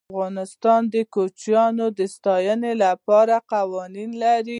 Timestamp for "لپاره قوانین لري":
2.83-4.49